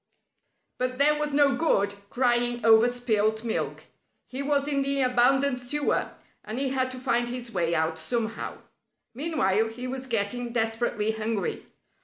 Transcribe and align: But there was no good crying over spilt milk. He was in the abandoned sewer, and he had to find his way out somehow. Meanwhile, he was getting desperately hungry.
But 0.79 0.97
there 0.97 1.19
was 1.19 1.31
no 1.31 1.55
good 1.55 1.93
crying 2.09 2.65
over 2.65 2.89
spilt 2.89 3.43
milk. 3.43 3.83
He 4.25 4.41
was 4.41 4.67
in 4.67 4.81
the 4.81 5.01
abandoned 5.03 5.59
sewer, 5.59 6.13
and 6.43 6.57
he 6.57 6.69
had 6.69 6.89
to 6.93 6.97
find 6.99 7.29
his 7.29 7.51
way 7.51 7.75
out 7.75 7.99
somehow. 7.99 8.57
Meanwhile, 9.13 9.67
he 9.67 9.85
was 9.85 10.07
getting 10.07 10.53
desperately 10.53 11.11
hungry. 11.11 11.67